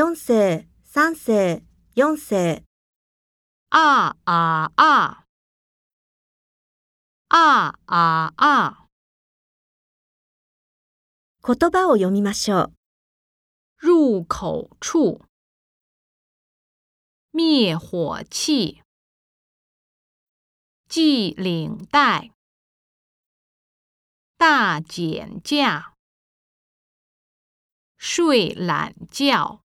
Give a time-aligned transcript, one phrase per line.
[0.00, 1.66] 四声、三声、
[1.96, 2.62] 四声。
[3.70, 5.26] 啊啊啊！
[7.26, 8.86] 啊啊啊！
[11.42, 12.72] 言葉を読みましょう。
[13.80, 15.24] 入口处，
[17.32, 18.80] 灭火器，
[20.88, 22.30] 系领带，
[24.36, 25.94] 大减价，
[27.96, 29.60] 睡懒觉。